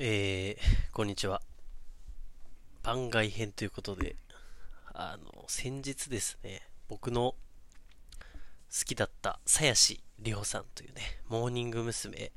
[0.00, 1.42] えー、こんにちは。
[2.84, 4.14] 番外編ということで、
[4.94, 12.30] あの、先日ですね、僕の好きだったさやしりほさんというね、モーニング娘。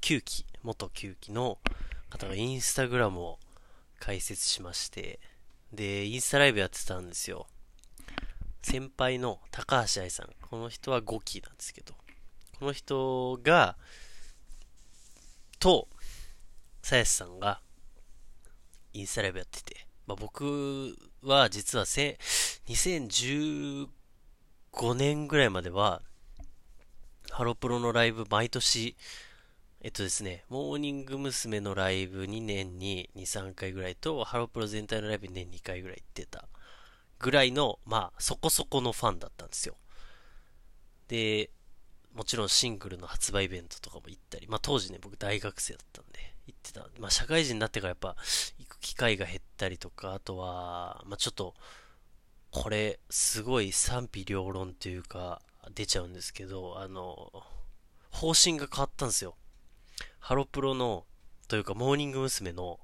[0.00, 1.58] 9期、元9期の
[2.08, 3.40] 方がインスタグラムを
[3.98, 5.18] 開設しまして、
[5.72, 7.48] で、インスタライブやってたんですよ。
[8.62, 10.28] 先輩の高橋愛さん。
[10.48, 11.94] この人は5期なんですけど、
[12.60, 13.76] この人が、
[15.58, 15.88] と、
[16.82, 17.60] さやしさんが、
[18.92, 22.18] インスタライブやってて、まあ、僕は実はせ、
[22.68, 23.88] 2015
[24.94, 26.02] 年ぐらいまでは、
[27.30, 28.96] ハロプロのライブ毎年、
[29.80, 31.60] えっとですね、モーニング娘。
[31.60, 36.48] のライブ2年に2、3回ぐらいと、ハロプロ全体のライブに年2回ぐらい行ってた
[37.18, 39.76] ぐらいの、まあ、そこそこのファンだったんですよ。
[41.08, 41.50] で、
[42.14, 46.86] もちろんシングルの発売イベントとかも行ったり、まあ当時ね、僕大学生だったんで、行ってた。
[46.98, 48.16] まあ社会人になってからやっぱ
[48.58, 51.54] 行く機会が減ったりとか、あとは、まあちょっと、
[52.50, 55.42] これ、すごい賛否両論というか、
[55.74, 57.30] 出ちゃうんですけど、あの、
[58.10, 59.36] 方針が変わったんですよ。
[60.18, 61.04] ハロプロの、
[61.46, 62.52] というか、モーニング娘。
[62.52, 62.80] の、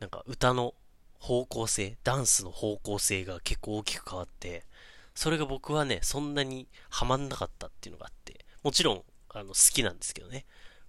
[0.00, 0.74] なんか歌の
[1.18, 4.64] 方向性、ダンスの方向性が結構大きく変わって、
[5.14, 10.46] それが僕はね、そんなにハマんなかったっていうのがあって、もちろん、あの、好きなんですけどね。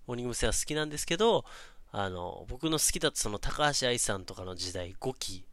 [0.07, 0.47] モーニング娘。
[0.47, 1.45] は好きなんですけど、
[1.91, 5.45] あの、僕の好きだったその高橋愛さんとかの時代、5期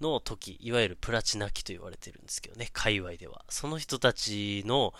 [0.00, 3.44] の時、いわゆるプラチナ期と言われてるんですけどね、界隈では。
[3.48, 4.92] その人たちの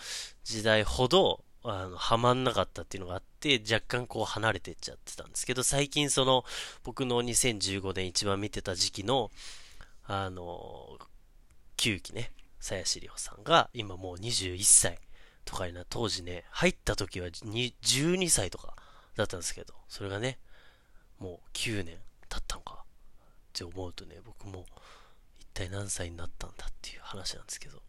[0.43, 6.45] 時代ほど、あの、はまんなかったっていうのがあって、若干こう離れてっちゃってたんですけど、最近その、
[6.83, 9.31] 僕の2015年一番見てた時期の、
[10.05, 10.97] あの、
[11.77, 14.97] 9期ね、さやしりほさんが、今もう21歳
[15.45, 18.75] とかにな、当時ね、入った時は12歳とか
[19.17, 20.39] だったんですけど、それがね、
[21.19, 21.97] もう9年
[22.29, 22.85] 経ったのかっ
[23.53, 24.65] て思うとね、僕も
[25.39, 27.81] 一体何歳になったんだっていう話なんですけど、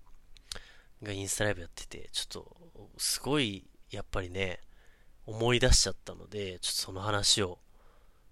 [1.02, 2.56] がインスタライブやってて、ちょっと、
[2.96, 4.60] すごい、やっぱりね、
[5.26, 7.58] 思い出しちゃったので、ちょっとその話を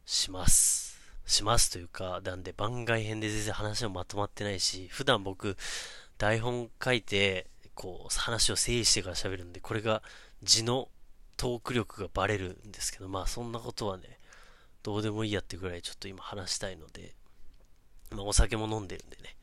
[0.04, 0.96] します。
[1.26, 5.56] しますというか、なんで番外編で全然話もまとまってないし、普段僕、
[6.18, 10.02] 台本書いて、こう、話を整理してから喋るんで、これが
[10.42, 10.88] 字の
[11.36, 14.18] トーク力がバレるんですけど、まあそんなことはね、
[14.82, 17.14] どうでもいいやってぐらいちょっと今話したいので、
[18.10, 19.36] まあお酒も飲んでるんでね、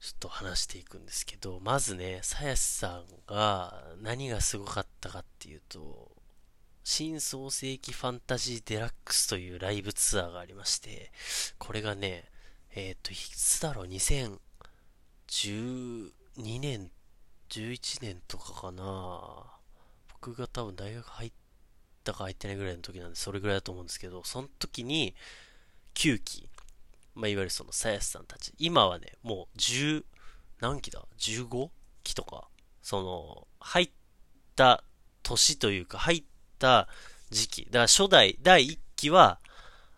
[0.00, 6.10] ちょっと話していくんですけど、まずね、さやしさんが何がすごかったかっていうと、
[6.84, 11.12] 新創世紀ファンタジーデラックスというライブツアーがありまして、
[11.58, 12.24] これがね、
[12.74, 14.40] えっ、ー、と、いつだろう、2012
[16.58, 16.90] 年、
[17.50, 19.51] 11年とかかな。
[20.22, 21.32] 僕が多分大学入っ
[22.04, 25.16] たか入ってないぐらいの時なんで、それぐらいだと思うんですけど、その時に、
[25.94, 26.48] 9期、
[27.16, 30.04] まあ、いわゆるその、さやすさんたち、今はね、もう10、
[30.60, 31.70] 何期だ ?15
[32.04, 32.46] 期とか、
[32.82, 33.90] その、入っ
[34.54, 34.84] た
[35.24, 36.24] 年というか、入っ
[36.60, 36.88] た
[37.30, 37.64] 時期。
[37.64, 39.40] だから初代、第1期は、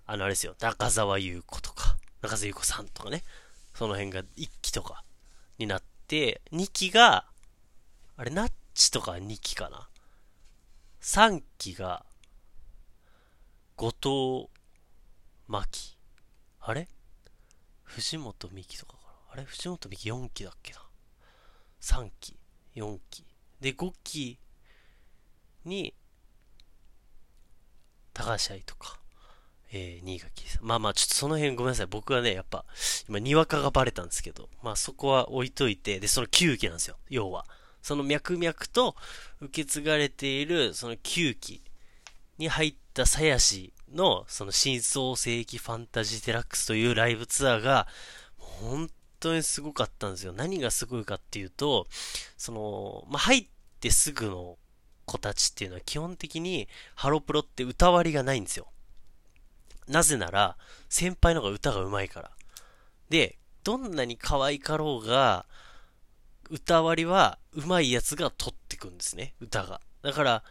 [0.07, 3.23] あの、あれですよ、中澤優子とか、中澤優子さんとかね、
[3.75, 5.05] その辺が1期とか
[5.59, 7.27] になって、2期が、
[8.17, 9.87] あれ、ナッチとか2期かな？
[11.05, 12.03] 3期が、
[13.77, 14.51] 後藤
[15.47, 15.99] 真希。
[16.61, 16.89] あれ？
[17.85, 18.99] 藤本美希とかか
[19.29, 19.33] な？
[19.35, 19.45] あれ？
[19.45, 20.81] 藤本美希4期だっけな
[21.83, 22.39] ?3 期、
[22.75, 23.27] 4期。
[23.61, 24.39] で、5期
[25.67, 25.93] に、
[28.15, 28.99] 高橋愛とか、
[29.73, 30.65] えー、新垣さん。
[30.65, 31.87] まあまあ、ちょっとその辺ごめんなさい。
[31.87, 32.65] 僕はね、やっぱ、
[33.11, 36.97] 今、にわかがバレたんですけど、まあそこは置いといて、で、その9期なんですよ。
[37.11, 37.45] 要は。
[37.85, 38.97] その脈々と
[39.43, 41.63] 受け継がれている、その9期
[42.39, 47.87] に入った鞘師の、その新創世紀ファンタジーデラックスというライブツアーが、
[48.39, 48.89] 本
[49.21, 50.33] 当にすごかったんですよ。
[50.33, 51.87] 何がすごいかっていうと、
[52.39, 53.47] その、まあ、入っ
[53.81, 54.57] てすぐの
[55.05, 58.69] 子たちっていうのは基本的にハロプロって歌割りがないんですよ。
[59.89, 60.57] なぜなら、
[60.89, 62.31] 先輩の方が歌が上手いから。
[63.11, 65.45] で、どんなに可愛かろうが、
[66.51, 69.81] 歌割りは上手いやつが取ってくんですね、歌が。
[70.03, 70.43] だから、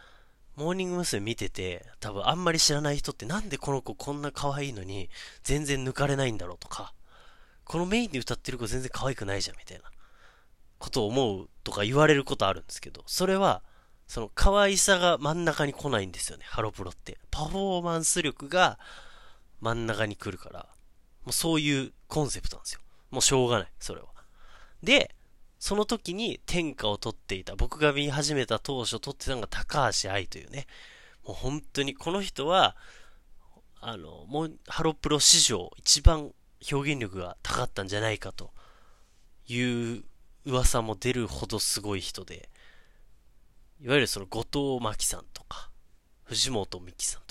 [0.56, 1.20] モーニング娘。
[1.20, 5.10] 見てて、多分あんまり知らない人ってなんでこの子こんな可愛いのに
[5.42, 6.94] 全然抜かれないんだろうとか、
[7.64, 9.84] このメインで歌ってる子全然可愛くないじゃんみたいな
[10.78, 13.62] ことを思うとか言われることあるんですけど、それは、
[14.06, 17.18] その可愛さが真ん中に来ないんですよね、ハロプロって。
[17.30, 18.78] パフォーマンス力が
[19.60, 20.68] 真ん中に来るから、
[21.24, 22.80] もうそういうコンセプトなんですよ。
[23.10, 24.08] もうしょうがない、それは。
[24.82, 25.14] で、
[25.64, 30.66] その時に天下を取っていた、僕が見始めた当初取ってたのが高橋愛というね、
[31.26, 32.76] もう本当にこの人は、
[33.80, 36.32] あの、もう、ハロプロ史上一番
[36.70, 38.50] 表現力が高かったんじゃないかと。
[39.46, 40.04] いう
[40.44, 42.50] 噂も出るほどすごい人で、
[43.80, 45.70] いわゆるその後藤真希さんとか、
[46.24, 47.22] 藤本美貴さん、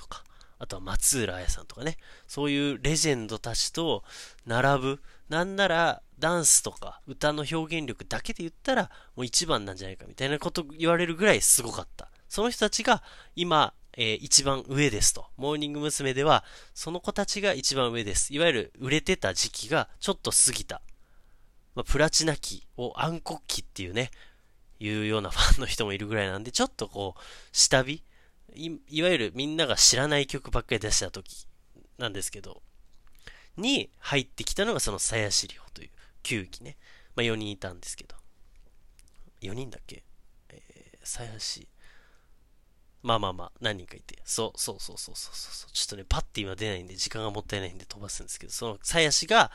[0.64, 4.02] あとは松浦彩さんとかね、そういうレジェンドたちと
[4.46, 12.10] 並ぶ、なんならダンスとか歌の表現力だけで言ったらもう一番なんじゃないかみたいなこと言われるぐらいすごかった。
[12.30, 13.04] その人たちが
[13.36, 15.26] 今、えー、一番上ですと。
[15.36, 16.14] モーニング娘。
[16.14, 18.34] では、その子たちが一番上です。
[18.34, 20.82] いわゆる売れてた時期がちょっと過ぎた。
[21.76, 24.12] まあ、プラチナ期を暗黒期っていうね、
[24.80, 27.22] いうようなファンの人もいるぐらいなんで、ちょっとこう、
[27.52, 28.02] 下火
[28.56, 31.48] いいわゆるみんなが知らない曲ばっかり出した時
[31.98, 32.62] なんですけど、
[33.58, 35.90] に入ってきたのがその鞘師里穂という
[36.24, 36.78] 9期ね。
[37.16, 38.16] まあ4人いたんですけど。
[39.42, 40.04] 4人だっけ？
[40.50, 41.68] えー、鞘師。
[43.02, 44.20] まあまあまあ、何人かいて。
[44.24, 45.72] そうそうそうそうそうそう。
[45.72, 49.52] ちょっとね、パッて今出ないんで、時間がもったいないんで飛ばすんですけど、その鞘師が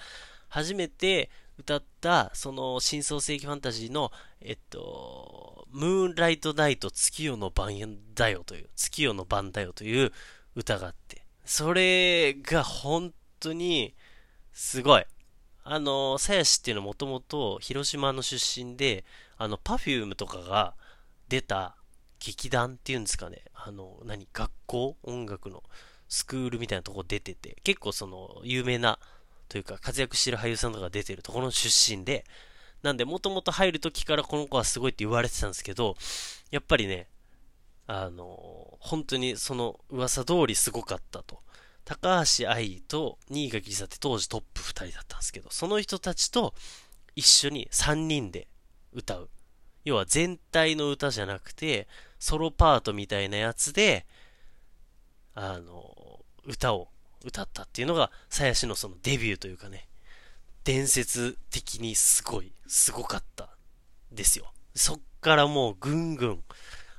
[0.49, 7.75] 初めて歌った、その、真相世紀ファンタジーの、えっと、ムーンライトナイト月夜の晩
[8.15, 10.13] だよという、月夜の晩だよという
[10.55, 13.95] 歌があって、それが本当に、
[14.53, 15.05] すごい。
[15.65, 19.05] あの、さやしっていうのはもともと広島の出身で、
[19.37, 20.75] あの、パフュームとかが
[21.29, 21.77] 出た
[22.21, 23.43] 劇団っていうんですかね。
[23.53, 24.97] あの、何学校？
[25.03, 25.63] 音楽の
[26.09, 28.99] スクールみたいなとこ出てて、結構その、有名な
[29.49, 32.25] というか活躍してる俳優さんとか出てるところの出身で、
[32.83, 35.97] なんでもともと入る時からこの子はすごいって言われてたんですけど、
[36.50, 37.09] やっぱりね、
[37.87, 41.41] あの、本当にその噂通りすごかったと。
[41.85, 46.55] 高橋愛と新垣さって当時トップ2人だったんですけど、その人たちと
[47.17, 48.47] 一緒に3人で
[48.93, 49.31] 歌う。
[49.85, 54.06] 要は全体の歌じゃなくて、ソロパートみたいなやつで、
[55.35, 56.89] あの、歌を
[57.25, 59.88] 歌ったっていうのが、鞘師のそのデビューというかね、
[60.65, 63.49] 伝説的にすごい、すごかった
[64.12, 64.53] ですよ。
[64.75, 66.44] そっからもうぐんぐん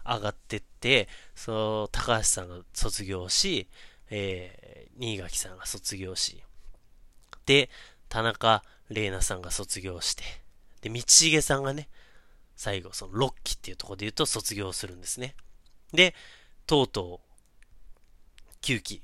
[0.05, 3.67] 上がってって、その、高橋さんが卒業し、
[4.09, 6.43] えー、新垣さんが卒業し、
[7.45, 7.69] で、
[8.09, 10.23] 田中玲奈さんが卒業して、
[10.81, 11.89] で、道重さんがね、
[12.55, 15.35] 最後、その6期っていうところで言うと卒業するんですね。
[15.93, 16.13] で、
[16.65, 19.01] とうとう、9期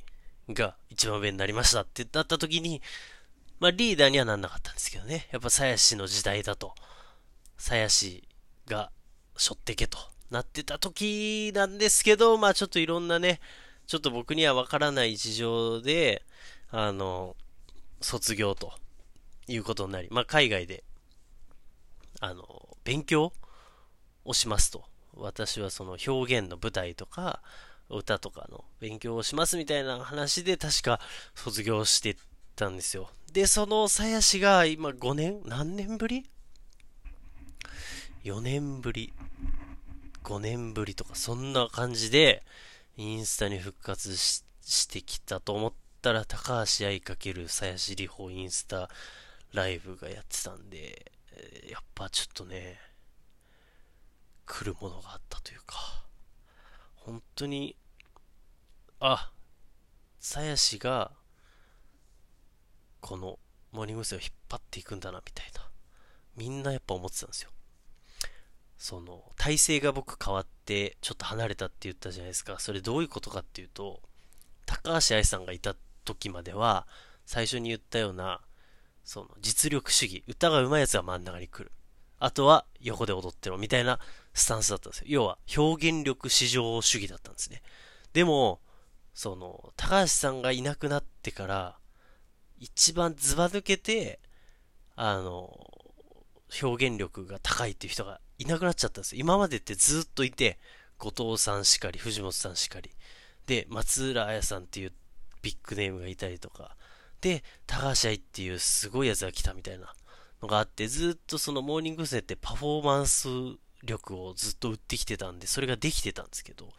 [0.49, 2.81] が一番上になりましたってなった時に、
[3.59, 5.27] まあリーダーにはなんなかったんですけどね。
[5.31, 6.75] やっぱ鞘師の時代だと、
[7.57, 8.27] 鞘師
[8.67, 8.91] が
[9.37, 9.97] 背負ってけと
[10.29, 13.39] なってた時なんですけど、まあちょっといろんなね、
[13.87, 16.23] ちょっと僕にはわからない事情で、
[16.69, 17.35] あの、
[18.01, 18.73] 卒業と
[19.47, 20.83] いうことになり、まあ海外で、
[22.19, 23.33] あの、勉強
[24.25, 24.83] をしますと。
[25.17, 27.41] 私はその表現の舞台とか、
[27.89, 30.99] 歌とかの勉強をしますみたいな話で確か
[31.35, 32.17] 卒業して
[32.55, 33.09] たんですよ。
[33.31, 35.41] で、その鞘師が今5年？
[35.45, 36.25] 何年ぶり
[38.23, 39.13] ?4 年ぶり。
[40.23, 42.43] 5年ぶりとかそんな感じで
[42.97, 44.43] インスタに復活し
[44.87, 48.89] てきたと思ったら高橋愛かける鞘師里穂インスタ
[49.53, 51.11] ライブがやってたんで、
[51.69, 52.79] やっぱちょっとね、
[54.45, 56.04] 来るものがあったというか。
[57.05, 57.75] 本当に、
[58.99, 59.31] あ、
[60.19, 61.11] 鞘師が、
[62.99, 63.37] この
[63.71, 64.17] モーニング娘。
[64.17, 65.69] を引っ張っていくんだな、みたいな。
[66.35, 67.51] みんなやっぱ思ってたんですよ。
[68.79, 72.57] その、体制が僕変わって、ちょっと離れたって言ったじゃないですか。
[72.57, 74.01] それどういうことかっていうと、
[74.65, 76.87] 高橋愛さんがいた時までは、
[77.27, 78.41] 最初に言ったような、
[79.03, 80.23] その、実力主義。
[80.27, 81.71] 歌が上手いやつが真ん中に来る。
[82.17, 83.99] あとは横で踊ってろみたいな
[84.35, 85.05] スタンスだったんですよ。
[85.07, 87.63] 要は表現力至上主義だったんですね。
[88.13, 88.59] でも、
[89.13, 91.77] その、高橋さんがいなくなってから、
[92.59, 94.19] 一番ズバ抜けて、
[94.95, 95.57] あの、
[96.61, 99.21] 表現力が高いっていう人がいなくなっちゃったんですよ。
[99.21, 100.59] 今までってずっといて、
[100.97, 102.91] 後藤さんしかり、藤本さんしかり。
[103.47, 104.93] で、松浦彩さんっていう
[105.41, 106.75] ビッグネームがいたりとか。
[107.21, 109.93] で、高橋愛っていうすごいやつが来たみたいな。
[110.41, 112.19] のがあって、ずっとそのモーニング娘。
[112.19, 113.29] ってパフォーマンス
[113.85, 116.73] 力をずっと売ってきてたんで、それができてたんですけど、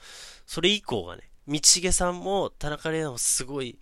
[0.47, 3.79] それ以降がね、道重さんも田中玲奈もすごい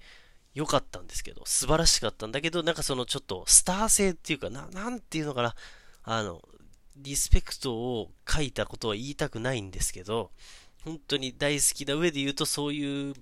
[0.55, 5.55] 良かったんですけど、素晴らしかったんだけど、なんかそのちょっとスター性っていうかな、なんていうのかな、
[6.05, 6.43] あの、
[6.97, 10.31] リスペクトを書いたことは言いたくないんですけど、
[10.85, 13.15] 本当に大好きな上で言うとそういう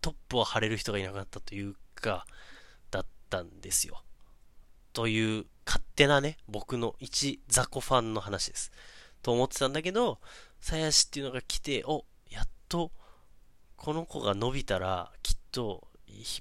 [0.00, 2.26] トップを張れる人がいなかったというか、
[2.90, 4.02] だったんですよ。
[4.92, 8.72] という勝手なね、僕の一雑魚ファンの話です。
[9.24, 10.18] と思ってたんだけど、
[10.60, 12.92] 鞘師っていうのが来て、お、やっと、
[13.76, 15.88] この子が伸びたら、きっと、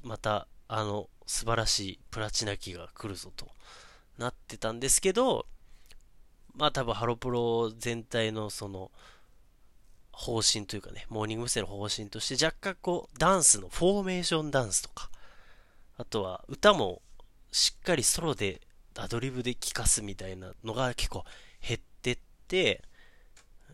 [0.04, 3.48] また、あの、素晴らしいプラチナ機が来るぞと
[4.18, 5.46] なってたんですけど、
[6.56, 8.92] まあ多分ハロプロ全体のその、
[10.12, 11.62] 方針というかね、モーニング娘。
[11.62, 15.10] の方針として若干こう、ダンスのフォーメーションダンスとか、
[15.98, 17.02] あとは歌も
[17.52, 18.62] しっかりソロで
[18.96, 21.24] アドリブで聴かすみたいなのが結構、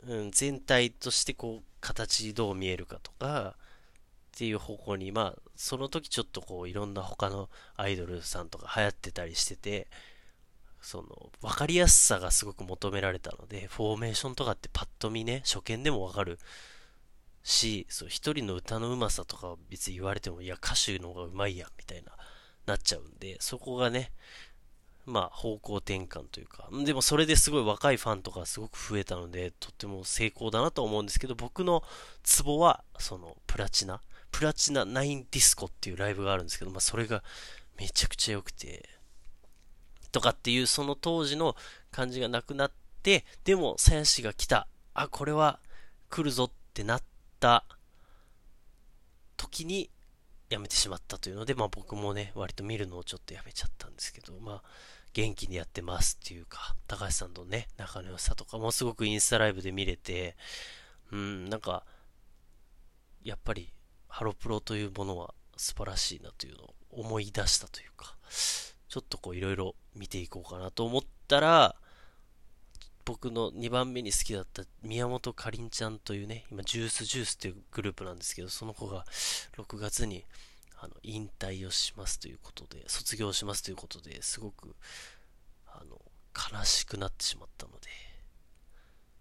[0.07, 9.87] うん、全体としてこう、形どう見えるかとか、っていう方向に、まあ、その時ちょっとこう、いろんな他のアイドルさんとか流行ってたりしてて、
[10.81, 16.39] その、わかりやすさがすごく求められたので、フォーメーションとかってパッと見ね、初見でもわかる
[17.43, 22.13] し、一人の歌のうまさとか別に言われても、いや、歌手の方がうまいや、みたいな、
[22.65, 24.13] なっちゃうんで、そこがね、
[25.09, 31.83] まあ、方向転換というか、でもそれですごい若いファンとかすごく増えたので、とっても成功だなと思うんですけど、僕の
[32.23, 34.01] ツボは、その、プラチナ、
[34.31, 37.23] プラチナ9ディスコっていうライブがあるんですけど、まあ、それが
[37.77, 38.87] めちゃくちゃ良くて、
[40.11, 41.55] とかっていうその当時の
[41.91, 42.71] 感じがなくなっ
[43.03, 44.67] て、でも、鞘師が来た。
[44.93, 45.59] あ、これは
[46.09, 47.03] 来るぞってなっ
[47.39, 47.65] た。
[49.37, 49.89] 時に
[50.49, 54.63] やめてしまったというので、まあ僕もね、割と見るのをちょっとやめちゃったんですけど、まあ
[55.13, 60.35] 元気にやってますっていうか、高橋さんとね、仲の良さとかもすごくインスタライブで見れて、
[61.11, 61.83] うん、なんか、
[63.23, 63.73] やっぱり
[64.07, 68.15] ハロプロというものは素晴らしいなというのを思い出したというか、
[68.87, 71.75] ちょっとこういろいろ見ていこうかなと思ったら、
[73.05, 79.03] 僕の2番目に好きだった宮本かりんちゃんというね、今ジュースジュースっていうグループなんですけど、その子が
[79.57, 80.25] 6月に
[80.81, 84.75] あの引退をしますということで、卒業しますということですごく
[85.67, 86.01] あの
[86.57, 87.87] 悲しくなってしまったので、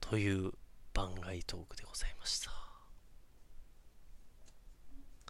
[0.00, 0.52] という
[0.94, 2.67] 番外トークでございました。